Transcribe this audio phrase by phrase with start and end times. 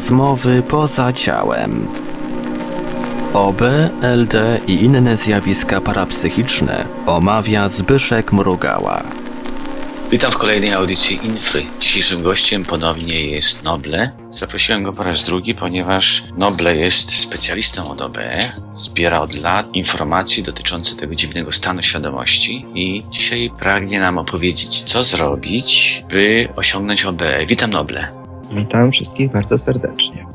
[0.00, 1.88] Rozmowy poza ciałem.
[3.34, 3.62] OB,
[4.02, 9.02] LD i inne zjawiska parapsychiczne omawia Zbyszek Mrugała.
[10.10, 11.66] Witam w kolejnej audycji Infry.
[11.80, 14.12] Dzisiejszym gościem ponownie jest Noble.
[14.30, 18.18] Zaprosiłem go po raz drugi, ponieważ Noble jest specjalistą od OB.
[18.72, 25.04] Zbiera od lat informacje dotyczące tego dziwnego stanu świadomości i dzisiaj pragnie nam opowiedzieć, co
[25.04, 27.22] zrobić, by osiągnąć OB.
[27.46, 28.19] Witam Noble.
[28.50, 30.26] Witam wszystkich bardzo serdecznie.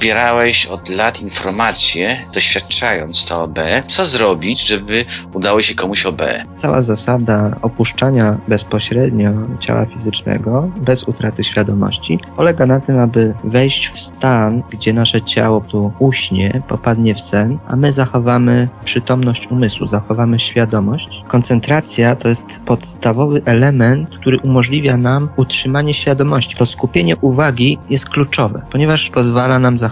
[0.00, 3.58] Zbierałeś od lat informacje, doświadczając to OB.
[3.86, 6.22] Co zrobić, żeby udało się komuś OB?
[6.54, 14.00] Cała zasada opuszczania bezpośrednio ciała fizycznego, bez utraty świadomości, polega na tym, aby wejść w
[14.00, 20.38] stan, gdzie nasze ciało tu uśnie, popadnie w sen, a my zachowamy przytomność umysłu, zachowamy
[20.38, 21.08] świadomość.
[21.28, 26.56] Koncentracja to jest podstawowy element, który umożliwia nam utrzymanie świadomości.
[26.56, 29.89] To skupienie uwagi jest kluczowe, ponieważ pozwala nam zachować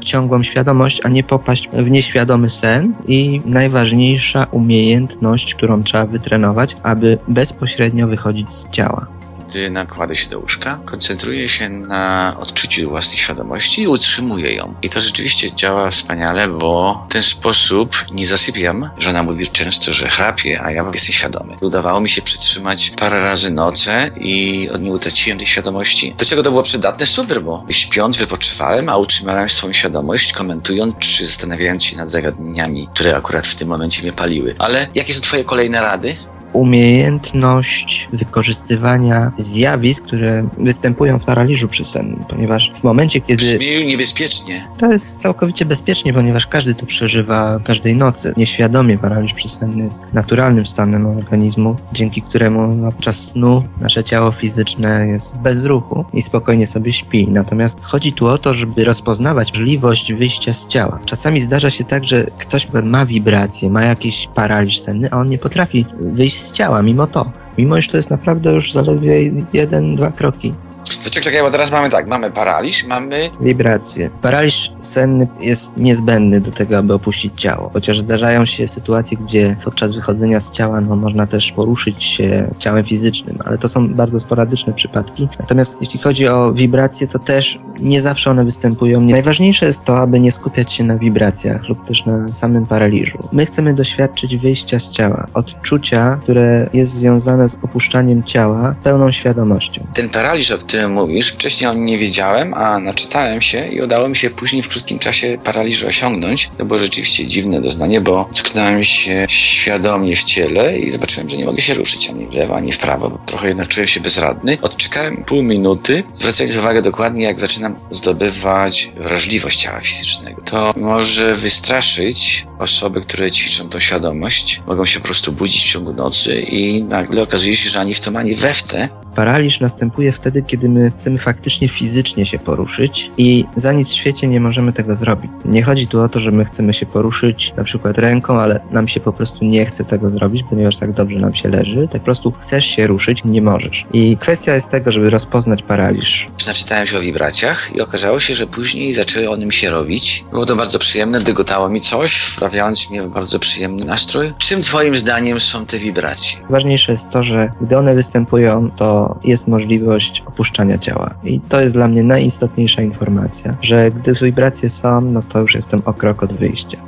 [0.00, 7.18] ciągłą świadomość, a nie popaść w nieświadomy sen i najważniejsza umiejętność, którą trzeba wytrenować, aby
[7.28, 9.17] bezpośrednio wychodzić z ciała.
[9.48, 14.74] Gdy nakłada się do łóżka, koncentruje się na odczuciu własnej świadomości i utrzymuje ją.
[14.82, 18.90] I to rzeczywiście działa wspaniale, bo w ten sposób nie zasypiam.
[18.98, 21.56] Żona mówi często, że chrapię, a ja jestem świadomy.
[21.60, 26.14] Udawało mi się przytrzymać parę razy noce i nie utraciłem tej świadomości.
[26.18, 27.06] Do czego to było przydatne?
[27.06, 33.16] Super, bo śpiąc wypoczywałem, a utrzymałem swoją świadomość, komentując czy zastanawiając się nad zagadnieniami, które
[33.16, 34.54] akurat w tym momencie mnie paliły.
[34.58, 36.16] Ale jakie są twoje kolejne rady?
[36.52, 43.44] Umiejętność wykorzystywania zjawisk, które występują w paraliżu przysennym, ponieważ w momencie, kiedy...
[43.44, 44.68] Brzmi niebezpiecznie.
[44.78, 48.34] To jest całkowicie bezpiecznie, ponieważ każdy to przeżywa każdej nocy.
[48.36, 55.38] Nieświadomie paraliż przysenny jest naturalnym stanem organizmu, dzięki któremu podczas snu nasze ciało fizyczne jest
[55.38, 57.28] bez ruchu i spokojnie sobie śpi.
[57.30, 60.98] Natomiast chodzi tu o to, żeby rozpoznawać możliwość wyjścia z ciała.
[61.04, 65.38] Czasami zdarza się tak, że ktoś ma wibracje, ma jakiś paraliż senny, a on nie
[65.38, 67.30] potrafi wyjść z ciała mimo to.
[67.58, 70.54] Mimo, że to jest naprawdę już zaledwie jeden, dwa kroki.
[70.88, 73.30] Czekaj, czekaj, bo teraz mamy tak, mamy paraliż, mamy...
[73.40, 74.10] Wibracje.
[74.22, 77.70] Paraliż senny jest niezbędny do tego, aby opuścić ciało.
[77.72, 82.84] Chociaż zdarzają się sytuacje, gdzie podczas wychodzenia z ciała no, można też poruszyć się ciałem
[82.84, 85.28] fizycznym, ale to są bardzo sporadyczne przypadki.
[85.40, 89.00] Natomiast jeśli chodzi o wibracje, to też nie zawsze one występują.
[89.00, 93.28] Najważniejsze jest to, aby nie skupiać się na wibracjach lub też na samym paraliżu.
[93.32, 99.86] My chcemy doświadczyć wyjścia z ciała, odczucia, które jest związane z opuszczaniem ciała pełną świadomością.
[99.94, 104.08] Ten paraliż, o którym mówisz, wcześniej o nim nie wiedziałem, a naczytałem się i udało
[104.08, 106.50] mi się później w krótkim czasie paraliżu osiągnąć.
[106.58, 111.44] To było rzeczywiście dziwne doznanie, bo tknąłem się świadomie w ciele i zobaczyłem, że nie
[111.44, 114.58] mogę się ruszyć ani w lewo, ani w prawo, bo trochę jednak czułem się bezradny.
[114.62, 120.42] Odczekałem pół minuty, zwracając uwagę dokładnie, jak zaczynam zdobywać wrażliwość ciała fizycznego.
[120.42, 124.62] To może wystraszyć osoby, które ćwiczą tą świadomość.
[124.66, 128.00] Mogą się po prostu budzić w ciągu nocy i nagle okazuje się, że ani w
[128.00, 128.88] to, ani we w te
[129.18, 134.26] Paraliż następuje wtedy, kiedy my chcemy faktycznie fizycznie się poruszyć i za nic w świecie
[134.26, 135.30] nie możemy tego zrobić.
[135.44, 138.88] Nie chodzi tu o to, że my chcemy się poruszyć na przykład ręką, ale nam
[138.88, 141.88] się po prostu nie chce tego zrobić, ponieważ tak dobrze nam się leży.
[141.90, 143.86] Tak po prostu chcesz się ruszyć, nie możesz.
[143.92, 146.28] I kwestia jest tego, żeby rozpoznać paraliż.
[146.46, 150.24] Naczytałem się o wibracjach i okazało się, że później zaczęły one mi się robić.
[150.30, 154.32] Było to bardzo przyjemne, dygotało mi coś, wprawiając mnie w bardzo przyjemny nastrój.
[154.38, 156.38] Czym twoim zdaniem są te wibracje?
[156.50, 161.14] Ważniejsze jest to, że gdy one występują, to jest możliwość opuszczania ciała.
[161.24, 165.82] I to jest dla mnie najistotniejsza informacja, że gdy wibracje są, no to już jestem
[165.84, 166.78] o krok od wyjścia.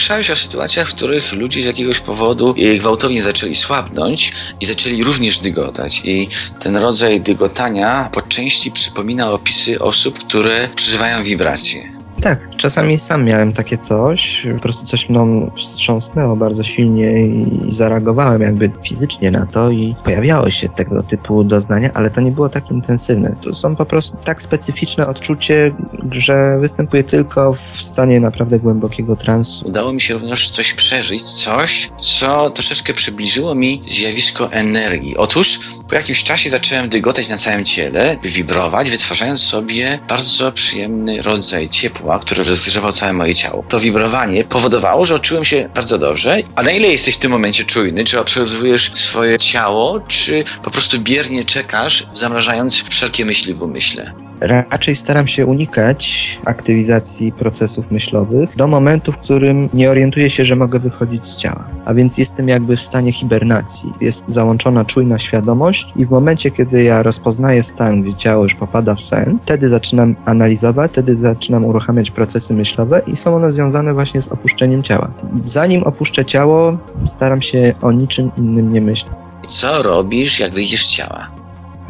[0.00, 5.38] Słyszałeś o sytuacjach, w których ludzie z jakiegoś powodu gwałtownie zaczęli słabnąć i zaczęli również
[5.38, 6.02] dygotać.
[6.04, 6.28] I
[6.60, 11.99] ten rodzaj dygotania po części przypomina opisy osób, które przeżywają wibracje.
[12.22, 18.42] Tak, czasami sam miałem takie coś, po prostu coś mną wstrząsnęło bardzo silnie i zareagowałem
[18.42, 22.70] jakby fizycznie na to i pojawiało się tego typu doznania, ale to nie było tak
[22.70, 23.36] intensywne.
[23.44, 25.74] To są po prostu tak specyficzne odczucie,
[26.10, 29.68] że występuje tylko w stanie naprawdę głębokiego transu.
[29.68, 35.16] Udało mi się również coś przeżyć, coś, co troszeczkę przybliżyło mi zjawisko energii.
[35.16, 41.68] Otóż po jakimś czasie zacząłem dygotać na całym ciele, wibrować, wytwarzając sobie bardzo przyjemny rodzaj
[41.68, 43.64] ciepła, który rozgrzewał całe moje ciało.
[43.68, 46.42] To wibrowanie powodowało, że czułem się bardzo dobrze.
[46.56, 48.04] A na ile jesteś w tym momencie czujny?
[48.04, 54.29] Czy obserwujesz swoje ciało, czy po prostu biernie czekasz, zamrażając wszelkie myśli w umyśle?
[54.40, 60.56] Raczej staram się unikać aktywizacji procesów myślowych do momentu, w którym nie orientuję się, że
[60.56, 61.68] mogę wychodzić z ciała.
[61.86, 63.92] A więc jestem jakby w stanie hibernacji.
[64.00, 68.94] Jest załączona czujna świadomość i w momencie, kiedy ja rozpoznaję stan, gdzie ciało już popada
[68.94, 74.22] w sen, wtedy zaczynam analizować, wtedy zaczynam uruchamiać procesy myślowe i są one związane właśnie
[74.22, 75.10] z opuszczeniem ciała.
[75.44, 79.12] Zanim opuszczę ciało, staram się o niczym innym nie myśleć.
[79.48, 81.39] Co robisz, jak wyjdziesz z ciała?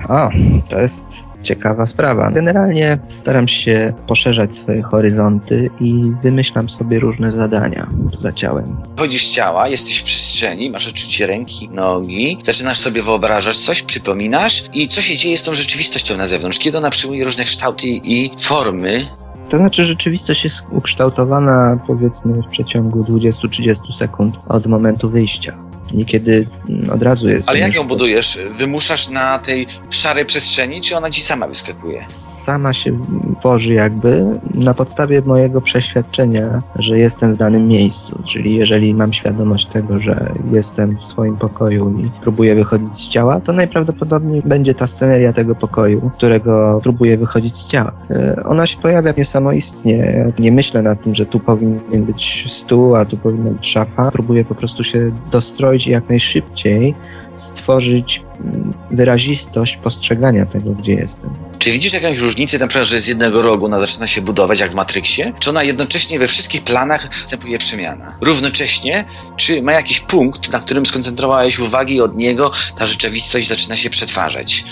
[0.09, 0.31] O,
[0.71, 2.31] to jest ciekawa sprawa.
[2.31, 8.77] Generalnie staram się poszerzać swoje horyzonty i wymyślam sobie różne zadania za ciałem.
[8.99, 14.65] Chodzisz z ciała, jesteś w przestrzeni, masz odczucie ręki, nogi, zaczynasz sobie wyobrażać coś, przypominasz
[14.73, 18.31] i co się dzieje z tą rzeczywistością na zewnątrz, kiedy ona przyjmuje różne kształty i
[18.41, 19.07] formy.
[19.51, 25.70] To znaczy, rzeczywistość jest ukształtowana powiedzmy w przeciągu 20-30 sekund od momentu wyjścia.
[25.93, 27.49] Niekiedy mm, od razu jest.
[27.49, 28.39] Ale jak ją budujesz?
[28.59, 32.05] Wymuszasz na tej szarej przestrzeni, czy ona ci sama wyskakuje?
[32.07, 32.99] Sama się
[33.41, 38.23] tworzy jakby na podstawie mojego przeświadczenia, że jestem w danym miejscu.
[38.25, 43.41] Czyli jeżeli mam świadomość tego, że jestem w swoim pokoju i próbuję wychodzić z ciała,
[43.41, 47.93] to najprawdopodobniej będzie ta sceneria tego pokoju, którego próbuję wychodzić z ciała.
[48.11, 50.27] E, Ona się pojawia niesamoistnie.
[50.39, 54.11] Nie myślę nad tym, że tu powinien być stół, a tu powinna być szafa.
[54.13, 56.95] Próbuję po prostu się dostroić i jak najszybciej
[57.37, 61.31] stworzyć mm, wyrazistość postrzegania tego, gdzie jestem.
[61.59, 64.73] Czy widzisz jakąś różnicę, na przykład, że z jednego rogu ona zaczyna się budować jak
[64.73, 65.33] w Matrixie?
[65.39, 68.17] Czy ona jednocześnie we wszystkich planach następuje przemiana?
[68.21, 69.05] Równocześnie,
[69.37, 73.91] czy ma jakiś punkt, na którym skoncentrowałeś uwagę i od niego ta rzeczywistość zaczyna się
[73.91, 74.65] przetwarzać?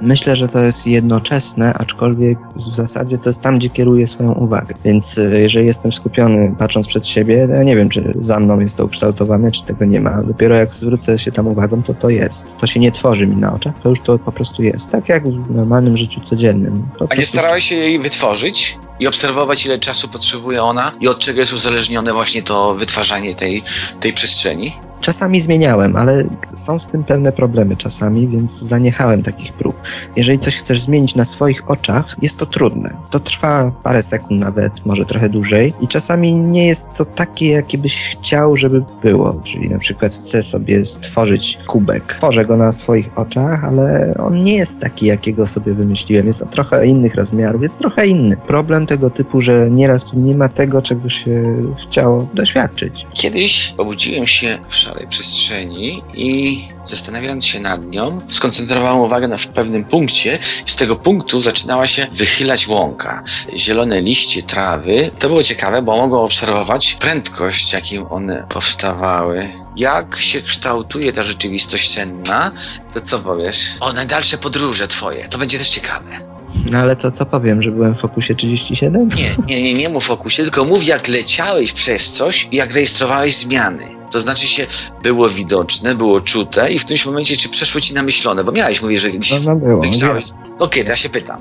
[0.00, 4.74] Myślę, że to jest jednoczesne, aczkolwiek w zasadzie to jest tam, gdzie kieruję swoją uwagę.
[4.84, 8.60] Więc y, jeżeli jestem skupiony patrząc przed siebie, to ja nie wiem, czy za mną
[8.60, 10.22] jest to ukształtowane, czy tego nie ma.
[10.22, 12.58] Dopiero jak zwrócę się tam uwagą, to to jest.
[12.58, 14.90] To się nie tworzy mi na oczach, to już to po prostu jest.
[14.90, 16.88] Tak jak w normalnym życiu codziennym.
[16.98, 21.18] Po A nie starałeś się jej wytworzyć i obserwować, ile czasu potrzebuje ona i od
[21.18, 23.64] czego jest uzależnione właśnie to wytwarzanie tej,
[24.00, 24.85] tej przestrzeni?
[25.00, 29.76] Czasami zmieniałem, ale są z tym pewne problemy czasami, więc zaniechałem takich prób.
[30.16, 32.96] Jeżeli coś chcesz zmienić na swoich oczach, jest to trudne.
[33.10, 37.78] To trwa parę sekund nawet, może trochę dłużej i czasami nie jest to takie, jakie
[37.78, 39.40] byś chciał, żeby było.
[39.44, 42.04] Czyli na przykład chcę sobie stworzyć kubek.
[42.04, 46.26] Tworzę go na swoich oczach, ale on nie jest taki, jakiego sobie wymyśliłem.
[46.26, 48.36] Jest o trochę innych rozmiarów, jest trochę inny.
[48.46, 53.06] Problem tego typu, że nieraz nie ma tego, czego się chciało doświadczyć.
[53.14, 59.84] Kiedyś obudziłem się w szarej przestrzeni i zastanawiając się nad nią, skoncentrowałem uwagę na pewnym
[59.84, 60.38] punkcie.
[60.64, 63.22] Z tego punktu zaczynała się wychylać łąka.
[63.56, 65.10] Zielone liście trawy.
[65.18, 69.52] To było ciekawe, bo mogłem obserwować prędkość, jakim one powstawały.
[69.76, 72.52] Jak się kształtuje ta rzeczywistość senna,
[72.92, 73.76] to co powiesz?
[73.80, 75.28] O, najdalsze podróże twoje.
[75.28, 76.35] To będzie też ciekawe.
[76.72, 79.08] No ale to co powiem, że byłem w Fokusie 37?
[79.16, 82.74] Nie, nie, nie, nie mów o kusie, tylko mów jak leciałeś przez coś i jak
[82.74, 83.84] rejestrowałeś zmiany.
[84.12, 84.66] To znaczy się
[85.02, 88.98] było widoczne, było czute i w którymś momencie czy przeszło ci namyślone, bo miałeś, mówię,
[88.98, 90.14] że gdzieś No, no było, wygrzałeś.
[90.16, 90.36] jest.
[90.58, 91.40] Okej, to ja się pytam.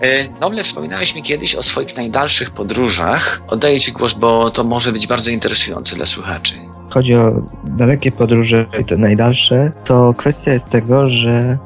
[0.00, 3.42] E, Noble, wspominałeś mi kiedyś o swoich najdalszych podróżach.
[3.48, 6.54] Oddaję ci głos, bo to może być bardzo interesujące dla słuchaczy.
[6.90, 11.58] chodzi o dalekie podróże i te najdalsze, to kwestia jest tego, że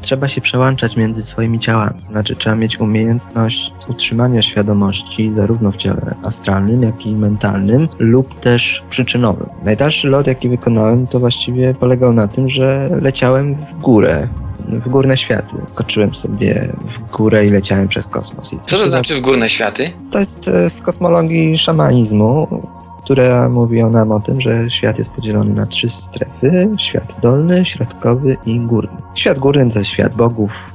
[0.00, 2.00] trzeba się przełączać między swoimi ciałami.
[2.04, 8.84] Znaczy, trzeba mieć umiejętność utrzymania świadomości zarówno w ciele astralnym, jak i mentalnym, lub też
[8.90, 9.46] przyczynowym.
[9.64, 14.28] Najdalszy lot, jaki wykonałem, to właściwie polegał na tym, że leciałem w górę.
[14.68, 15.56] W górne światy.
[15.74, 18.52] Koczyłem sobie w górę i leciałem przez kosmos.
[18.52, 19.90] I Co to znaczy w górne światy?
[20.12, 22.62] to jest e, z kosmologii szamanizmu,
[23.08, 28.36] która mówi nam o tym, że świat jest podzielony na trzy strefy: świat dolny, środkowy
[28.46, 28.96] i górny.
[29.14, 30.74] Świat górny to jest świat bogów,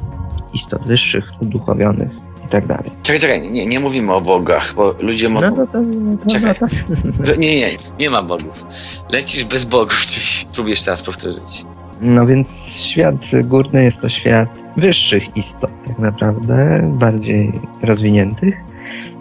[0.53, 2.11] istot wyższych, uduchowionych
[2.45, 2.91] i tak dalej.
[3.03, 5.55] Czekaj, czekaj, nie, nie mówimy o bogach, bo ludzie mogą...
[5.55, 6.55] no to, no to, Czekaj.
[6.59, 7.67] no to, Nie, nie,
[7.99, 8.65] nie ma bogów.
[9.09, 10.47] Lecisz bez bogów gdzieś.
[10.53, 11.65] Próbujesz teraz powtórzyć.
[12.01, 18.63] No więc świat górny jest to świat wyższych istot, tak naprawdę, bardziej rozwiniętych.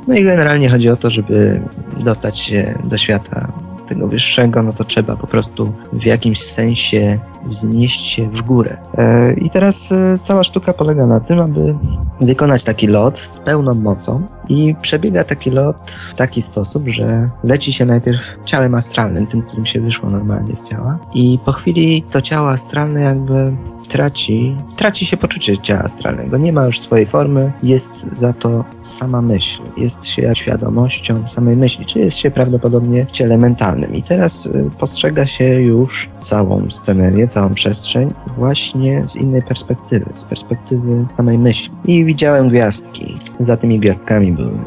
[0.08, 1.62] No i generalnie chodzi o to, żeby
[2.04, 3.52] dostać się do świata
[3.88, 8.76] tego wyższego, no to trzeba po prostu w jakimś sensie wznieść się w górę.
[8.94, 11.74] E, I teraz e, cała sztuka polega na tym, aby
[12.20, 17.72] wykonać taki lot z pełną mocą i przebiega taki lot w taki sposób, że leci
[17.72, 22.20] się najpierw ciałem astralnym, tym, którym się wyszło normalnie z ciała i po chwili to
[22.20, 23.56] ciało astralne jakby
[23.92, 26.38] traci, traci się poczucie ciała astralnego.
[26.38, 31.86] Nie ma już swojej formy, jest za to sama myśl, jest się świadomością samej myśli,
[31.86, 33.94] czy jest się prawdopodobnie w ciele mentalnym.
[33.94, 40.24] I teraz y, postrzega się już całą scenerię, całą przestrzeń właśnie z innej perspektywy, z
[40.24, 41.74] perspektywy samej myśli.
[41.84, 43.18] I widziałem gwiazdki.
[43.38, 44.58] Za tymi gwiazdkami były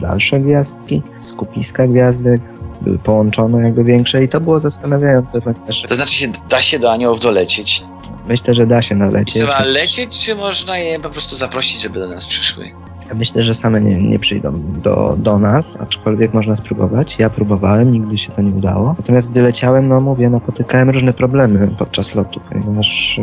[0.00, 2.40] dalsze gwiazdki, skupiska gwiazdek,
[2.82, 6.92] były połączone jakby większe i to było zastanawiające, ponieważ To znaczy się, da się do
[6.92, 7.84] aniołów dolecieć.
[8.28, 9.34] myślę, że da się nalecieć.
[9.34, 12.64] Trzeba lecieć, czy można je po prostu zaprosić, żeby do nas przyszły?
[13.14, 17.18] Myślę, że same nie, nie przyjdą do, do nas, aczkolwiek można spróbować.
[17.18, 18.94] Ja próbowałem, nigdy się to nie udało.
[18.98, 23.22] Natomiast gdy leciałem, no mówię, napotykałem różne problemy podczas lotu, ponieważ y,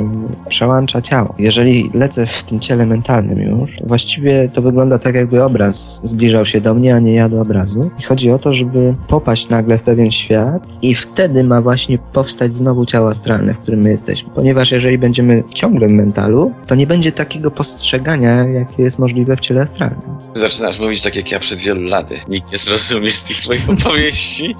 [0.49, 1.35] przełącza ciało.
[1.39, 6.45] Jeżeli lecę w tym ciele mentalnym już, to właściwie to wygląda tak, jakby obraz zbliżał
[6.45, 7.91] się do mnie, a nie ja do obrazu.
[7.99, 12.55] I chodzi o to, żeby popaść nagle w pewien świat i wtedy ma właśnie powstać
[12.55, 14.29] znowu ciało astralne, w którym my jesteśmy.
[14.35, 19.39] Ponieważ jeżeli będziemy ciągle w mentalu, to nie będzie takiego postrzegania, jakie jest możliwe w
[19.39, 20.01] ciele astralnym.
[20.33, 22.19] Zaczynasz mówić tak jak ja przed wielu laty.
[22.27, 24.55] Nikt nie zrozumie z tych swoich opowieści.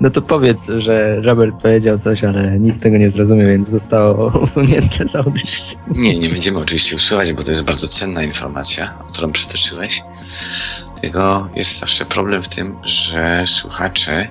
[0.00, 5.08] No to powiedz, że Robert powiedział coś, ale nikt tego nie zrozumiał, więc zostało usunięte
[5.08, 5.78] z audycji.
[5.96, 10.02] Nie, nie będziemy oczywiście usuwać, bo to jest bardzo cenna informacja, którą przytoczyłeś.
[11.02, 14.28] Tylko jest zawsze problem w tym, że słuchacze,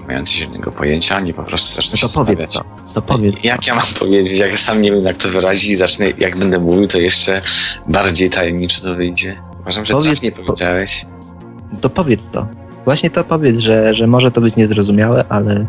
[0.00, 2.64] nie mający zielonego pojęcia, oni po prostu zaczną No się to powiedz to.
[2.94, 3.66] To powiedz Jak to.
[3.66, 6.58] ja mam powiedzieć, jak ja sam nie wiem jak to wyrazić i zacznę, jak będę
[6.58, 7.42] mówił, to jeszcze
[7.88, 9.42] bardziej tajemniczo to wyjdzie.
[9.60, 11.04] Uważam, że Powiedz- trafnie powiedziałeś.
[11.80, 12.46] To powiedz to.
[12.84, 15.66] Właśnie to powiedz, że, że może to być niezrozumiałe, ale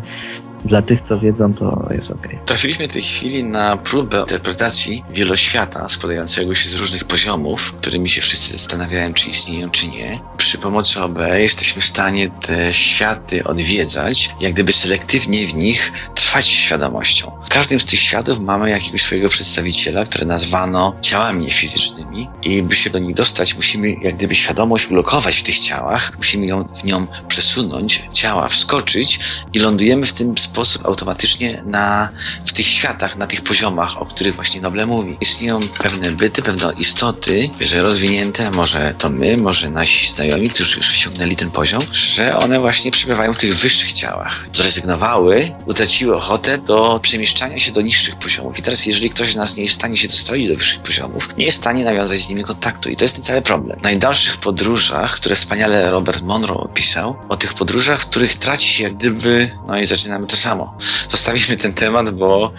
[0.64, 2.38] dla tych, co wiedzą, to jest okej.
[2.46, 8.20] Trafiliśmy w tej chwili na próbę interpretacji wieloświata składającego się z różnych poziomów, którymi się
[8.20, 10.20] wszyscy zastanawiają, czy istnieją, czy nie.
[10.36, 16.46] Przy pomocy OB jesteśmy w stanie te światy odwiedzać, jak gdyby selektywnie w nich trwać
[16.46, 17.32] świadomością.
[17.46, 22.74] W każdym z tych światów mamy jakiegoś swojego przedstawiciela, które nazwano ciałami fizycznymi i by
[22.74, 26.84] się do nich dostać, musimy jak gdyby świadomość ulokować w tych ciałach, musimy ją w
[26.84, 29.20] nią przesunąć, ciała wskoczyć
[29.52, 32.08] i lądujemy w tym sposób automatycznie na,
[32.46, 35.16] w tych światach, na tych poziomach, o których właśnie Noble mówi.
[35.20, 40.90] Istnieją pewne byty, pewne istoty, że rozwinięte, może to my, może nasi znajomi, którzy już
[40.90, 44.46] osiągnęli ten poziom, że one właśnie przebywają w tych wyższych ciałach.
[44.54, 48.58] Zrezygnowały, utraciły ochotę do przemieszczania się do niższych poziomów.
[48.58, 51.36] I teraz, jeżeli ktoś z nas nie jest w stanie się dostroić do wyższych poziomów,
[51.36, 52.88] nie jest w stanie nawiązać z nimi kontaktu.
[52.88, 53.80] I to jest ten cały problem.
[53.80, 58.84] W najdalszych podróżach, które wspaniale Robert Monroe opisał, o tych podróżach, w których traci się
[58.84, 60.78] jak gdyby, no i zaczynamy to samo.
[61.08, 62.52] Zostawimy ten temat, bo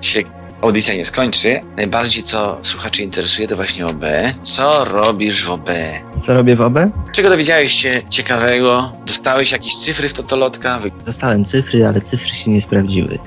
[0.00, 0.22] się
[0.62, 1.60] audycja nie skończy.
[1.76, 4.04] Najbardziej co słuchaczy interesuje to właśnie OB.
[4.42, 5.70] Co robisz w OB?
[6.18, 6.78] Co robię w OB?
[7.14, 8.92] Czego dowiedziałeś się ciekawego?
[9.06, 10.80] Dostałeś jakieś cyfry w Totolotka?
[11.06, 13.18] Dostałem cyfry, ale cyfry się nie sprawdziły.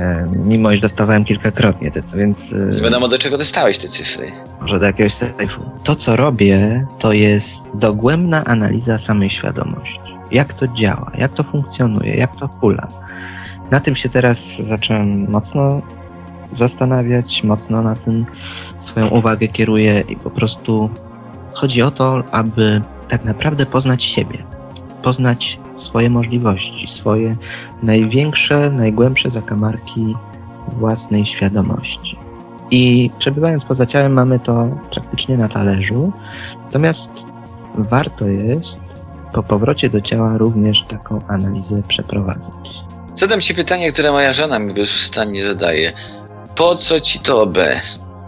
[0.00, 4.32] E, mimo iż dostawałem kilkakrotnie te, więc e, Nie wiadomo do czego dostałeś te cyfry.
[4.60, 5.62] może do jakiegoś sejfu.
[5.84, 10.00] To, co robię, to jest dogłębna analiza samej świadomości.
[10.30, 12.88] Jak to działa, jak to funkcjonuje, jak to hula.
[13.70, 15.82] Na tym się teraz zacząłem mocno
[16.50, 18.26] zastanawiać, mocno na tym
[18.78, 20.90] swoją uwagę kieruję i po prostu
[21.52, 24.44] chodzi o to, aby tak naprawdę poznać siebie,
[25.02, 27.36] poznać swoje możliwości, swoje
[27.82, 30.14] największe, najgłębsze zakamarki
[30.72, 32.16] własnej świadomości.
[32.70, 36.12] I przebywając poza ciałem mamy to praktycznie na talerzu.
[36.64, 37.32] Natomiast
[37.74, 38.80] warto jest
[39.36, 42.54] po powrocie do ciała również taką analizę przeprowadzać.
[43.14, 45.92] Zadam ci pytanie, które moja żona mi bezustannie zadaje.
[46.54, 47.58] Po co ci to OB?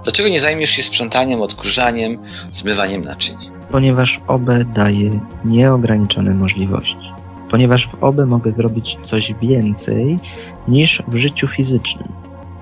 [0.04, 2.18] Dlaczego nie zajmiesz się sprzątaniem, odkurzaniem,
[2.52, 3.36] zmywaniem naczyń?
[3.70, 7.12] Ponieważ OB daje nieograniczone możliwości.
[7.50, 10.18] Ponieważ w OB mogę zrobić coś więcej
[10.68, 12.08] niż w życiu fizycznym.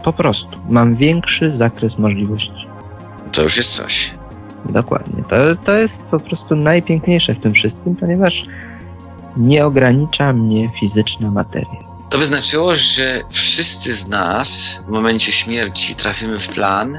[0.02, 2.66] Po prostu mam większy zakres możliwości.
[3.32, 4.15] To już jest coś.
[4.72, 5.22] Dokładnie.
[5.22, 8.46] To, to jest po prostu najpiękniejsze w tym wszystkim, ponieważ
[9.36, 11.86] nie ogranicza mnie fizyczna materia.
[12.10, 16.98] To by znaczyło, że wszyscy z nas w momencie śmierci trafimy w plan,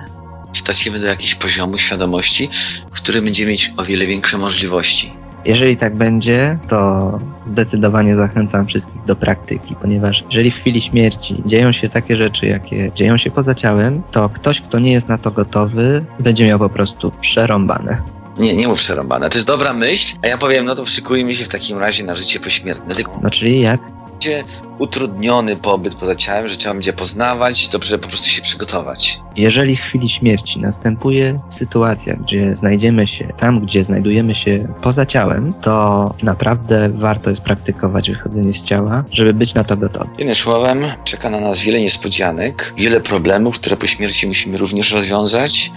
[0.53, 2.49] wtracimy do jakiegoś poziomu świadomości,
[2.91, 5.13] w którym będziemy mieć o wiele większe możliwości.
[5.47, 7.11] Jeżeli tak będzie, to
[7.43, 12.91] zdecydowanie zachęcam wszystkich do praktyki, ponieważ jeżeli w chwili śmierci dzieją się takie rzeczy, jakie
[12.95, 16.69] dzieją się poza ciałem, to ktoś, kto nie jest na to gotowy, będzie miał po
[16.69, 18.01] prostu przerąbane.
[18.37, 19.29] Nie, nie mów przerąbane.
[19.29, 22.15] To jest dobra myśl, a ja powiem, no to szykujmy się w takim razie na
[22.15, 22.95] życie pośmiertne.
[22.95, 23.96] Tylko No czyli jak?
[24.17, 24.43] Będzie
[24.79, 29.19] utrudniony pobyt poza ciałem, że trzeba będzie poznawać, dobrze po prostu się przygotować.
[29.35, 35.53] Jeżeli w chwili śmierci następuje sytuacja, gdzie znajdziemy się tam, gdzie znajdujemy się poza ciałem,
[35.53, 40.09] to naprawdę warto jest praktykować wychodzenie z ciała, żeby być na to gotowy.
[40.17, 45.71] Jednym słowem, czeka na nas wiele niespodzianek, wiele problemów, które po śmierci musimy również rozwiązać,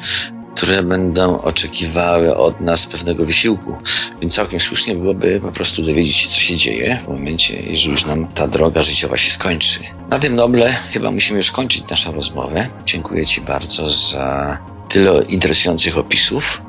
[0.55, 3.77] które będą oczekiwały od nas pewnego wysiłku.
[4.21, 8.07] Więc całkiem słusznie byłoby po prostu dowiedzieć się, co się dzieje w momencie, jeżeli już
[8.07, 9.81] nam ta droga życiowa się skończy.
[10.11, 12.67] Na tym noble chyba musimy już kończyć naszą rozmowę.
[12.87, 16.63] Dziękuję Ci bardzo za tyle interesujących opisów.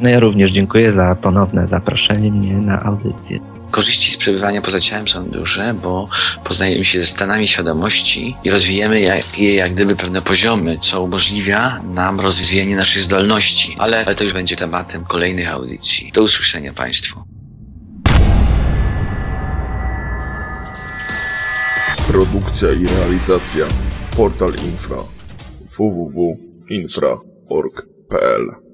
[0.00, 3.57] No ja również dziękuję za ponowne zaproszenie mnie na audycję.
[3.70, 6.08] Korzyści z przebywania poza ciałem są duże, bo
[6.44, 9.00] poznajemy się ze stanami świadomości i rozwijamy
[9.36, 13.76] je jak gdyby pewne poziomy, co umożliwia nam rozwijanie naszych zdolności.
[13.78, 16.10] Ale, ale to już będzie tematem kolejnych audycji.
[16.14, 17.22] Do usłyszenia Państwu.
[22.08, 23.66] Produkcja i realizacja
[24.16, 24.96] Portal Infra
[25.78, 28.67] www.infra.org.pl